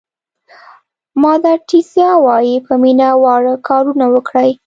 مادر 1.21 1.57
تریسیا 1.67 2.11
وایي 2.25 2.55
په 2.65 2.73
مینه 2.81 3.09
واړه 3.23 3.55
کارونه 3.67 4.05
وکړئ. 4.13 4.51